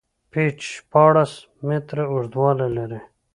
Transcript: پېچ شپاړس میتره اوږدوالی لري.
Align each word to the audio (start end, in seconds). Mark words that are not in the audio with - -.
پېچ 0.31 0.59
شپاړس 0.75 1.33
میتره 1.67 2.03
اوږدوالی 2.11 2.67
لري. 2.77 2.99